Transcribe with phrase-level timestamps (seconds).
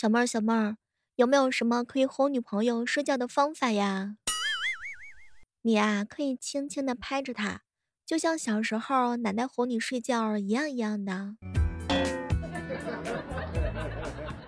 [0.00, 0.76] 小妹儿，小妹儿，
[1.16, 4.14] 有没有什么可以哄女朋友睡觉的方法呀？
[5.62, 7.62] 你啊，可以轻轻的拍着她，
[8.06, 11.34] 就像小时候奶奶哄你睡觉一样一样的，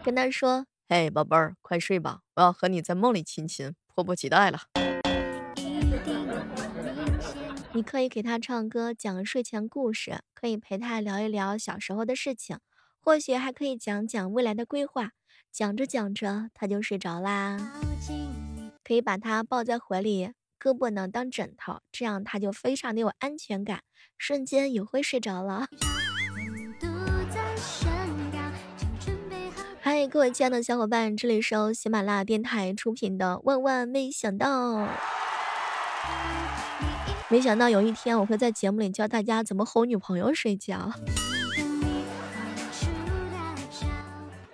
[0.04, 4.60] 跟她说：“嘿，宝贝儿，快睡吧，我要和你在梦里亲亲，迫不及待了。”
[7.74, 12.60] 你可以给她唱歌，讲睡前故事，可以陪她聊一聊小时候的事情，
[13.02, 15.10] 或许还可以讲讲未来的规划。
[15.50, 17.56] 讲着讲着，他就睡着啦。
[18.84, 23.82] 可以把他抱在怀里，胳膊呢当枕头，这样他就非常的有安全感，
[24.16, 25.66] 瞬间也会睡着了。
[29.80, 34.74] 嗨，各位亲爱的小伙伴，这里是由喜马拉雅电台出品的《万万没想到》。
[37.28, 40.92] 没想到有一天我会在节目里教大家怎么哄女朋友睡觉。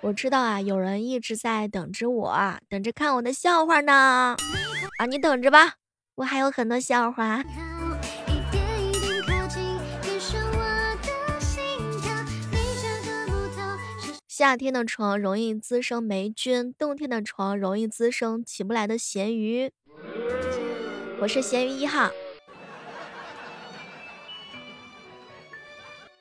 [0.07, 4.37] 我知道啊，有人一直在等着我，等着看我的笑话呢。
[4.99, 5.75] 啊，你等着吧，
[6.15, 7.43] 我还有很多笑话。
[14.29, 19.73] 夏天的床容易滋生霉菌，冬天的床容易滋生起不来的咸鱼。
[21.21, 22.13] 我是咸鱼一号。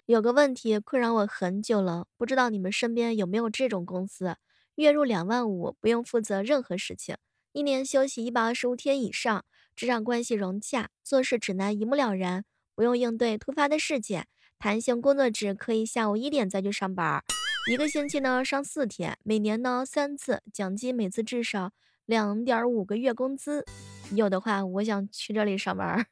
[0.08, 4.36] 有个问题困扰我很久了，不知道你们身边有没有这种公司，
[4.76, 7.18] 月入两万五，不用负责任何事情，
[7.54, 9.44] 一年休息一百二十五天以上，
[9.76, 14.28] 职场关系融洽，做事指南一目了然，不用应对突发的事件，
[14.60, 17.24] 弹性工作制，可以下午一点再去上班，
[17.72, 21.72] 一个星期呢上四天，每年呢三次，奖金每次至少
[22.06, 23.66] 两点五个月工资，
[24.12, 26.06] 有的话我想去这里上班。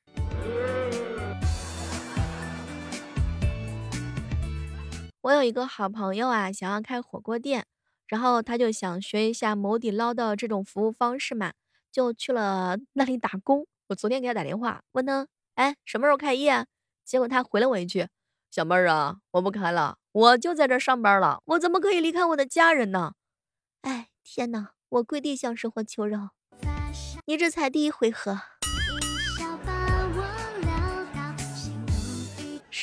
[5.23, 7.65] 我有一个好朋友啊，想要开火锅店，
[8.07, 11.53] 然后他就想学一下某底捞的这种服务方式嘛，
[11.89, 13.65] 就去了那里打工。
[13.87, 16.65] 我昨天给他打电话，问他，哎，什么时候开业？
[17.05, 18.09] 结果他回了我一句，
[18.51, 23.13] 小妹儿啊，我不开了，我就在这上班了，我怎么可以离开我的家人呢？
[23.83, 26.31] 哎，天哪，我跪地向生活求饶，
[27.27, 28.41] 你这才第一回合。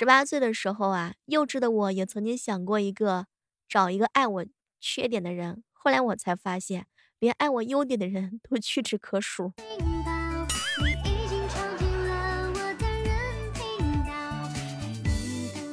[0.00, 3.26] 十八岁的时候啊，幼稚的我也曾经想过一个
[3.68, 4.46] 找一个爱我
[4.80, 5.62] 缺点的人。
[5.72, 6.86] 后来我才发现，
[7.18, 9.52] 连爱我优点的人都屈指可数。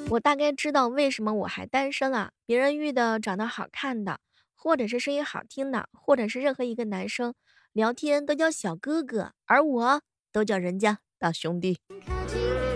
[0.09, 2.33] 我大概知道为什么我还单身了。
[2.45, 4.19] 别人遇的长得好看的，
[4.53, 7.33] 或者是声音好听的，或者是任何一个男生
[7.71, 10.01] 聊天都叫小哥哥，而我
[10.33, 11.79] 都叫人家大兄弟。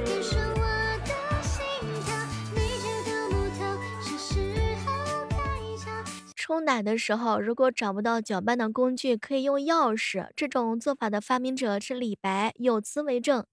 [6.51, 10.27] 冲奶的时候，如果找不到搅拌的工具，可以用钥匙。
[10.35, 13.45] 这种做法的发明者是李白，有词为证：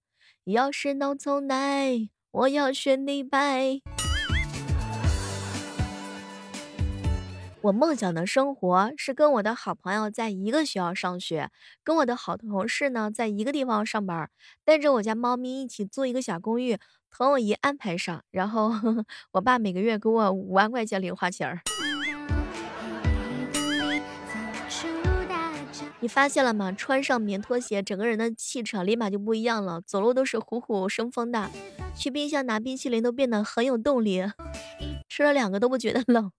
[0.43, 3.79] 要是能冲奶，我要选李白。
[7.61, 11.49] 我梦想的生活是跟我的好朋友在一个学校上学，
[11.85, 14.29] 跟我的好同事呢在一个地方上班，
[14.65, 16.77] 带着我家猫咪一起租一个小公寓，
[17.09, 18.73] 同我姨安排上，然后
[19.31, 21.61] 我爸每个月给我五万块钱零花钱儿。
[26.01, 26.71] 你发现了吗？
[26.71, 31.49] 穿上棉拖鞋，整个人的气场立马就不一样了，走路都是虎虎生风的。
[31.93, 34.23] 去冰箱拿冰淇淋都变得很有动力，
[35.09, 36.31] 吃了两个都不觉得冷。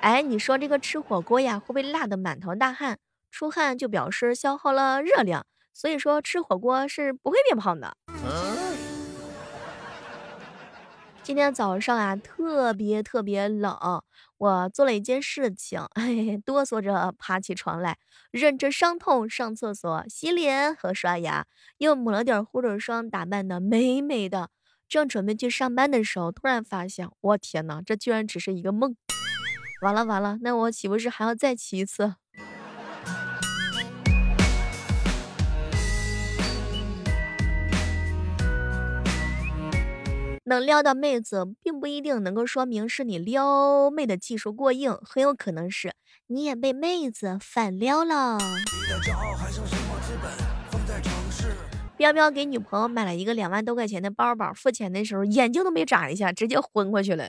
[0.00, 2.98] 哎，你说这个吃火锅呀，会不会辣的满头大汗？
[3.30, 7.94] 出汗就表示消耗了热量，所以说吃火锅是不会变胖的。
[11.26, 13.76] 今天早上啊，特别特别冷，
[14.38, 17.98] 我做了一件事情，嘿嘿，哆嗦着爬起床来，
[18.30, 21.44] 忍着伤痛上厕所、洗脸和刷牙，
[21.78, 24.50] 又抹了点护手霜，打扮的美美的，
[24.88, 28.94] 正准备去上班的时候，突然发现，我天哪，这居然只是一个梦！
[29.82, 32.14] 完了完了，那我岂不是还要再起一次？
[40.48, 45.92] 能撩到妹子，并不一定能够说明是你撩妹的技术过硬，很有可能是
[46.28, 48.38] 你也被妹子反撩了。
[51.96, 57.28] 彪彪给女朋友买了一个两万多块钱的包包，付钱的时候眼睛都没眨一下，直接昏过去了。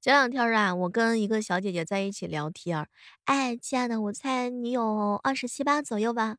[0.00, 2.88] 前两天啊，我跟一个小姐姐在一起聊天，
[3.26, 6.38] 哎，亲爱的，我猜你有二十七八左右吧。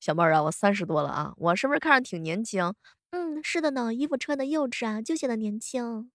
[0.00, 2.74] 小妹儿啊，我三十多了啊，我是不是看着挺年轻？
[3.10, 6.10] 嗯，是的呢，衣服穿的幼稚啊，就显得年轻。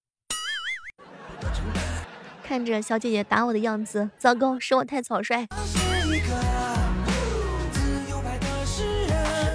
[2.43, 5.47] 看着小姐姐打我的样子，糟糕，是我太草率。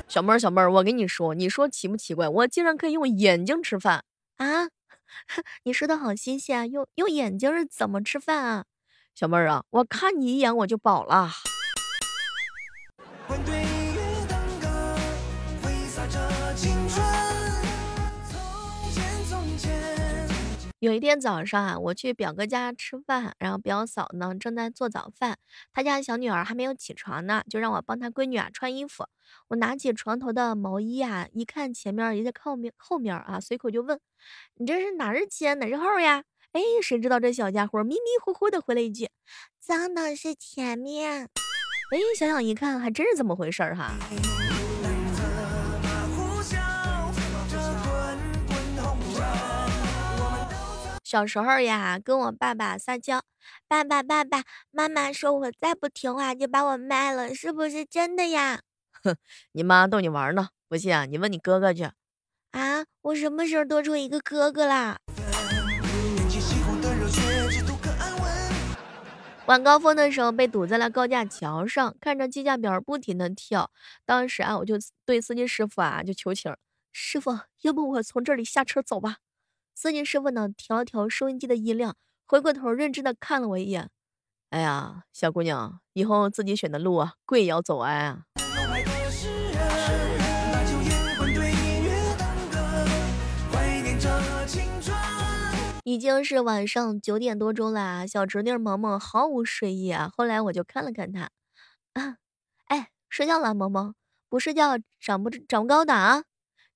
[0.08, 2.28] 小妹儿，小妹儿，我跟你说，你说奇不奇怪？
[2.28, 4.04] 我竟然可以用眼睛吃饭
[4.38, 4.68] 啊！
[5.64, 8.64] 你说的好新鲜啊，用用眼睛是怎么吃饭啊？
[9.14, 11.30] 小妹儿啊，我看你一眼我就饱了。
[20.80, 25.36] 有一天早上啊，我去表哥家吃饭，然后表嫂呢正在做早饭，
[25.72, 29.04] 他家小女儿还没有起床呢，就让我帮他闺女啊穿衣服。
[29.48, 33.98] 我拿起床头的毛衣啊，一看前面也在靠面后面啊，随口就问
[34.54, 36.22] ：“你这是哪是前哪是后呀？”
[36.52, 39.10] 哎，谁知道这小家伙迷迷糊糊的回了一句
[39.58, 41.28] ：“脏的是前面。”
[41.90, 43.94] 哎，想想一看，还真是这么回事儿哈。
[51.02, 53.22] 小时候呀，跟我爸爸撒娇，
[53.66, 58.60] 爸爸爸爸，妈妈说我再不听话就把我卖了，是不是真的呀？
[59.02, 59.16] 哼，
[59.52, 61.84] 你妈逗你玩呢，不信啊，你问你哥哥去。
[62.50, 64.98] 啊，我什么时候多出一个哥哥啦？
[69.48, 73.70] 晚高峰的时候被堵在了高架桥上，看着计价表不停的跳，
[74.04, 74.74] 当时啊，我就
[75.06, 76.54] 对司机师傅啊就求情，
[76.92, 77.30] 师傅，
[77.62, 79.16] 要不我从这里下车走吧。
[79.74, 81.96] 司机师傅呢，调了调收音机的音量，
[82.26, 83.88] 回过头认真的看了我一眼。
[84.50, 88.24] 哎呀，小姑娘，以后自己选的路啊，贵也要走完啊。
[95.90, 100.10] 已经是晚上九点多钟了，小侄女萌萌毫无睡意啊。
[100.14, 101.30] 后来我就看了看她，
[101.94, 102.18] 啊，
[102.66, 103.94] 哎，睡觉了，萌萌，
[104.28, 106.24] 不睡觉长不长不高的啊。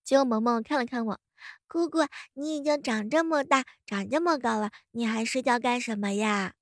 [0.02, 1.20] 结果萌萌看了看我。
[1.68, 1.98] 姑姑，
[2.32, 6.54] 你已经长这么大，长这么高了，你还睡觉干什么呀？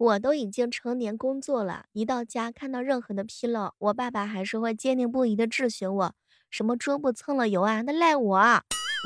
[0.00, 6.14] 我都已经成年工作了，一到家看到任何的纰漏，我爸爸还是会坚定不移的质询我：
[6.48, 7.82] 什么桌布蹭了油啊？
[7.82, 8.60] 那赖我；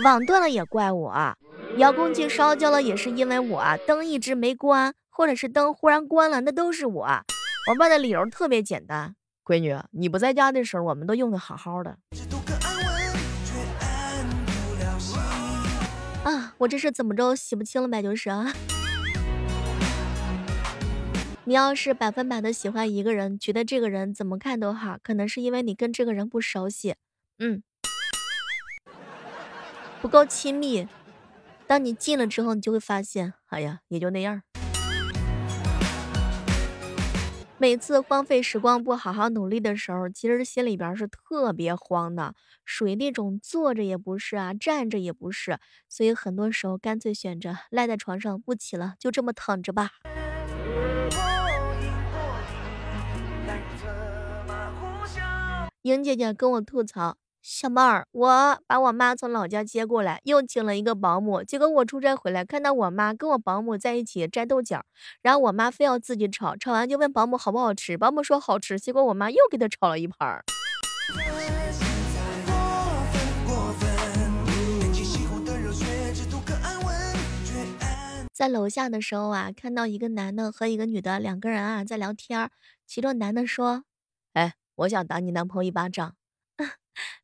[0.04, 1.34] 网断了也怪我；
[1.78, 7.04] 遥控器烧焦了也是因为我；灯一直没关，或者是灯忽然关了，那都是我。
[7.68, 9.16] 我爸的理由特别简单。
[9.44, 11.98] 闺女，你不在家的时候，我们都用的好好的。
[16.22, 18.00] 啊，我这是怎么着洗不清了呗？
[18.00, 18.52] 就是啊。
[21.46, 26.94] 你要是百分百的喜欢一个人，觉得这个人怎么看都好，可能是因为你跟这个人不熟悉，
[27.38, 27.62] 嗯，
[30.00, 30.88] 不够亲密。
[31.66, 34.40] 当你近了之后，你就会发现，哎呀，也就那样。
[37.58, 45.58] 每次荒废时光不好好努力的时候，其实心里边是特别慌的，属于那种坐着也不是啊，站着也不是，
[45.90, 49.90] 所以很多时候干脆选择赖在床上不起了，就这么躺着吧。
[55.84, 57.18] 莹姐姐跟我吐槽。
[57.42, 61.44] 小妹儿，我把我妈从老家接过来，又请了一个保姆。
[61.44, 64.82] 结果我出差回来，看到我妈跟我保姆在一起摘豆角，
[65.20, 70.42] 然后我妈非要自己炒，炒完就问保姆好不好吃，保姆说好吃，结果我妈又给她炒了一盘儿。
[78.32, 82.50] 在楼下的时候啊，看到一个男的和一个女的两个人啊在聊天，
[82.86, 83.84] 其中男的说
[84.32, 86.16] ：“哎，我想打你男朋友一巴掌。”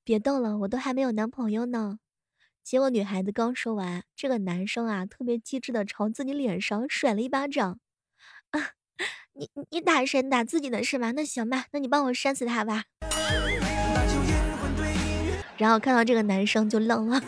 [0.03, 1.99] 别逗了，我都还没有男朋友呢。
[2.63, 7.79] 结果女孩子刚说完，这个男生啊特别机智的朝自己脸上甩了一巴掌。
[8.51, 8.73] 啊，
[9.33, 10.23] 你你打谁？
[10.23, 11.13] 打自己的是吗？
[11.13, 12.85] 那行吧，那你帮我扇死他吧。
[15.57, 17.21] 然后看到这个男生就愣了。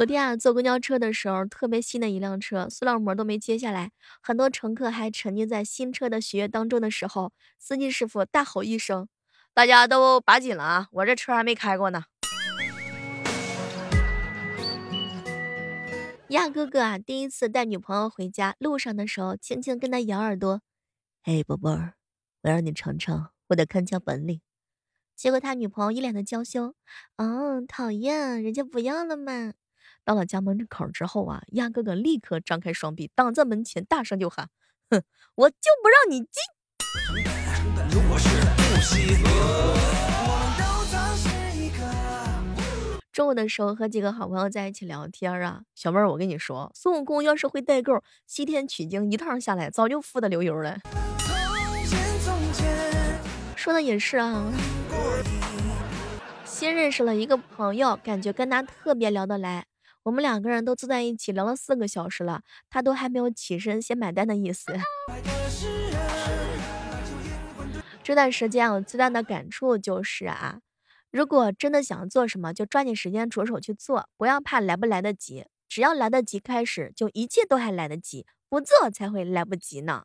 [0.00, 3.90] 昨天啊，坐公交车的时候，特别新的一辆车，塑料膜都没揭下来，
[4.22, 9.06] 很多乘客还沉浸在新车的喜悦当中的时候，司机师傅大吼一声
[9.52, 12.04] ：“大家都把紧了啊，我这车还没开过呢。”
[16.28, 20.62] 亚哥哥啊，第一次带女朋友回家，路上的时候，轻轻跟他咬耳朵
[21.22, 21.92] ：“嘿，宝贝儿，
[22.44, 24.40] 我让你尝尝我的看家本领。”
[25.14, 26.74] 结果他女朋友一脸的娇羞
[27.18, 29.52] ：“哦，讨厌，人家不要了嘛。”
[30.04, 34.48] 到了家门口之后啊，鸭哥哥立刻张开双臂挡在门前，大声就喊
[34.90, 35.02] ：“哼，
[35.34, 36.28] 我就不让你进！”
[43.12, 50.78] 中午的时候和几个好朋友在一起聊天啊，小妹儿，我跟你说，孙悟空要是会代购，西天取经一趟下来，早就富得流油了。
[53.56, 54.50] 说的也是啊。
[56.46, 59.66] 新认识了一个朋友，感觉跟他特别聊得来，
[60.02, 62.40] 我们两个人都坐在一起聊了四个小时了，
[62.70, 64.72] 他都还没有起身先买单的意思。
[68.02, 70.60] 这段时间我最大的感触就是啊。
[71.10, 75.44] 如果真的想做什么，就抓紧时间着手去做，不要怕来不来得及。
[75.68, 80.04] 只要来得及开始，就一切都还来得及；不做才会来不及呢。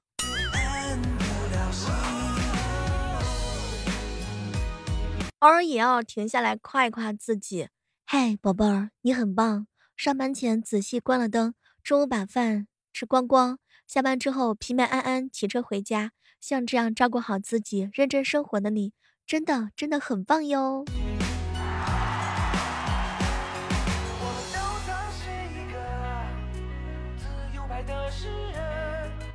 [5.40, 7.70] 偶尔也要停下来夸一夸自己。
[8.06, 9.68] 嗨，宝贝儿，你很棒！
[9.96, 16.12] 上班前仔细关了灯，中午把饭吃光光，下班之后平平安安骑车回家。
[16.42, 18.92] 像这样照顾好自己、认真生活的你。
[19.26, 20.86] 真的真的很棒哟！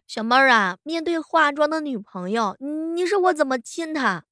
[0.06, 2.56] 小妹儿啊，面对化妆的女朋友，
[2.94, 4.24] 你说我怎么亲她？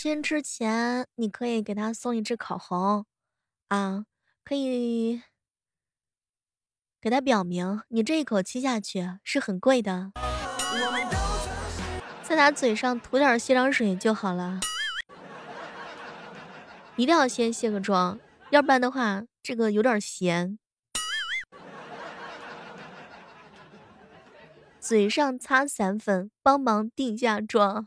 [0.00, 3.04] 亲之前，你可以给她送一支口红，
[3.68, 4.04] 啊，
[4.50, 5.22] 可以
[7.00, 10.10] 给他表明，你这一口气下去是很贵的。
[12.24, 14.58] 在他嘴上涂点卸妆水就好了，
[16.96, 18.18] 一定要先卸个妆，
[18.50, 20.58] 要不然的话，这个有点咸。
[24.80, 27.86] 嘴上擦散粉，帮忙定下妆。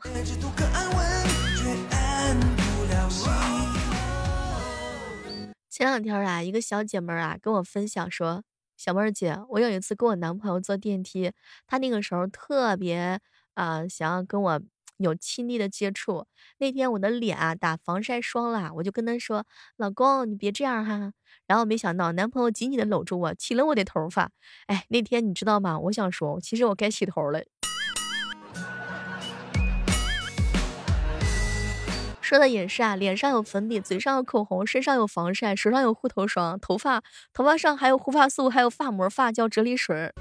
[5.74, 8.44] 前两天啊，一个小姐妹啊跟我分享说
[8.78, 11.32] ：“小妹儿姐，我有一次跟我男朋友坐电梯，
[11.66, 13.20] 他那个时候特别。”
[13.56, 14.62] 啊，想要跟我
[14.98, 16.28] 有亲密的接触。
[16.60, 19.44] 那天我的脸啊打防晒霜了，我就跟他说
[19.78, 21.12] ：“老公，你别这样哈。”
[21.48, 24.30] 然后没想到男朋友紧紧的搂住我，起了我的头发。
[24.68, 25.80] 哎，那天你知道吗？
[25.80, 27.44] 我想说，其实我该洗头了。
[32.34, 40.12] 说的也是啊，脸上有粉底，嘴上有口红，身上有防晒，手上有护头霜，头发头发上还有护发素，还有发膜、发胶、啫喱水。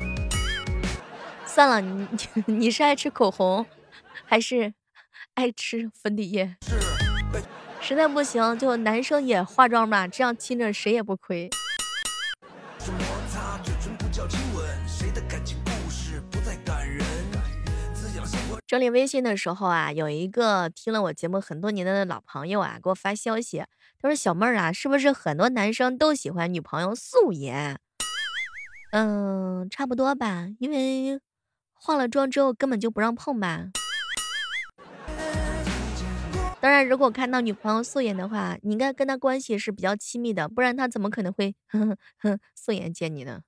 [1.47, 2.07] 算了，你
[2.45, 3.64] 你是爱吃口红，
[4.26, 4.75] 还是
[5.33, 6.54] 爱吃粉底液？
[7.81, 11.49] 实在不行，就男生也化妆吧，这样亲着谁也不亏。
[18.72, 23.62] 整理微信的时候啊，有一个听了我节目很多年的老朋友啊，给我发消息，
[24.00, 27.78] 他说：“小妹儿啊，是不是很多男生都喜欢女朋友素颜？”
[28.92, 31.20] 嗯，差不多吧，因为。
[31.74, 33.66] 化了妆之后根本就不让碰吧。
[36.58, 41.54] 当然，如果看到女朋友素颜的话，你应该跟她关系是比较亲密的，不然她怎么可能会
[42.56, 43.40] 素颜见你呢？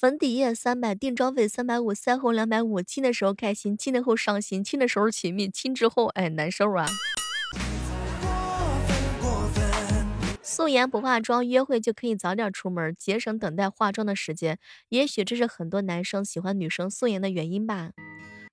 [0.00, 2.80] 粉底液三百，定妆费三百五，腮红两百五。
[2.80, 6.86] 亲的时候开心，亲的后伤心，亲的时候亲密，亲之后哎难受啊。
[10.40, 14.60] 素颜不化妆，约会就可以早点出门，节省等待化妆的时间。
[14.90, 17.90] 也许这是很多男生喜欢女生素颜的原因吧。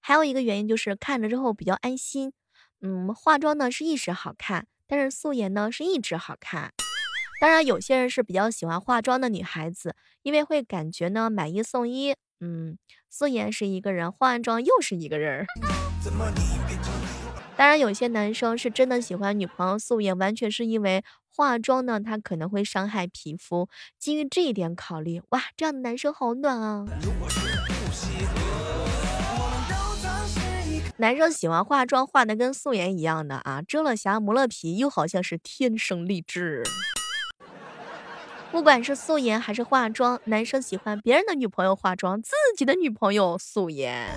[0.01, 2.33] 还有一个原因就是看着之后比较安心。
[2.81, 6.71] 嗯，化妆呢是一时好看，但是素颜呢是一直好看。
[7.39, 12.15] 当然，有些人是比较喜欢化妆的女孩子，因为会感觉呢买一送一。
[12.39, 12.77] 嗯，
[13.09, 15.45] 素颜是一个人，化完妆又是一个人。
[17.55, 21.03] 当然，有些男生是真的喜欢女朋友素颜，完全是因为。
[21.37, 23.67] 化妆呢，它可能会伤害皮肤。
[23.99, 26.85] 基于这一点考虑，哇，这样的男生好暖啊！
[30.95, 36.63] 男生喜欢化妆，化的跟素颜一样的啊，遮了瑕，磨了皮，又好像是天生丽质。
[38.55, 44.07] 不管是素颜还是化妆，男生喜欢别人的女朋友化妆，自己的女朋友素颜。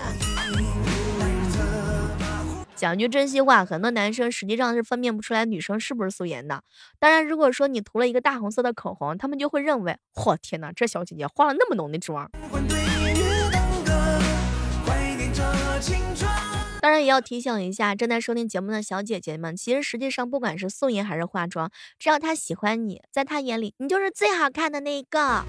[2.73, 6.63] 讲句真心话，很多男生实际上是分辨不出来女生是不是素颜的。
[6.99, 12.31] 当然，如果说你涂了一个大红色的口红，他们就会认为，嚯，天哪，这小姐姐化了那么浓的妆。
[16.81, 25.43] 当然，也要提醒一下正在收听节目的小姐姐们，其实实际上不管是素颜还是化妆，只要他喜欢你，在他眼里，你就是最好看的那一个。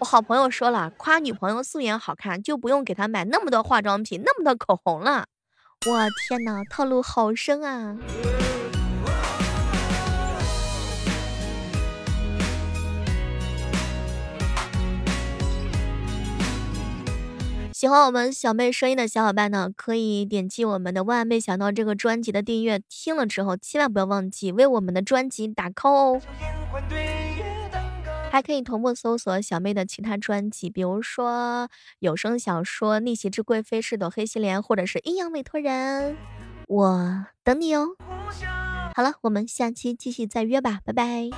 [0.00, 5.26] 我好朋友说了，夸女朋友素颜好看，就不用给她买那么多化妆品、那么多口红了。
[5.86, 7.96] 我天哪，套路好深啊！
[17.82, 26.22] 喜欢我们小妹声音的小伙伴呢，可以点击我们的万没想到这个专辑的订阅，听了之后千万不要忘记为我们的专辑打 call 哦。
[28.30, 36.16] 还可以同步搜索小妹的其他专辑，比如说有声小说《逆袭之贵妃》是朵黑心莲，或者是阴阳委托人，
[36.68, 37.88] 我等你哦。
[38.94, 41.30] 好了，我们下期继续再约吧，拜拜。